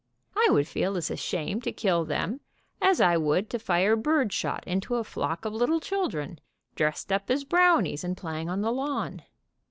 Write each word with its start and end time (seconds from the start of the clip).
I 0.35 0.47
would 0.49 0.67
feel 0.67 0.97
as 0.97 1.11
ashamed 1.11 1.63
to 1.65 1.71
kill 1.71 2.05
them 2.05 2.39
as 2.81 2.99
I 2.99 3.17
would 3.17 3.51
to 3.51 3.59
fire 3.59 3.95
bird 3.95 4.33
shot 4.33 4.63
into 4.65 4.95
a 4.95 5.03
flock 5.03 5.45
of 5.45 5.53
little 5.53 5.79
children, 5.79 6.39
dressed 6.73 7.11
up 7.11 7.29
as 7.29 7.43
brownies, 7.43 8.03
and 8.03 8.17
playing 8.17 8.49
on 8.49 8.61
the 8.61 8.71
lawn. 8.71 9.21